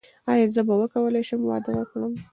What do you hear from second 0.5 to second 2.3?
زه به وکولی شم واده وکړم؟